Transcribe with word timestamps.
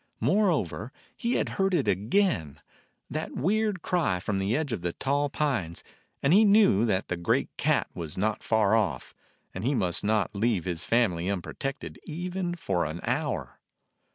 Moreover, 0.19 0.91
he 1.15 1.33
had 1.33 1.47
heard 1.61 1.75
it 1.75 1.87
again, 1.87 2.59
that 3.07 3.35
weird 3.35 3.83
cry 3.83 4.19
from 4.19 4.39
the 4.39 4.57
edge 4.57 4.71
of 4.73 4.81
the 4.81 4.93
tall 4.93 5.29
pines, 5.29 5.83
and 6.23 6.33
he 6.33 6.43
knew 6.43 6.85
that 6.87 7.07
the 7.07 7.15
great 7.15 7.55
cat 7.55 7.87
was 7.93 8.17
not 8.17 8.41
far 8.41 8.73
off, 8.75 9.13
and 9.53 9.63
he 9.63 9.75
must 9.75 10.03
not 10.03 10.35
leave 10.35 10.65
his 10.65 10.85
family 10.85 11.29
unprotected 11.29 11.99
even 12.05 12.55
for 12.55 12.85
an 12.85 12.99
hour. 13.03 13.59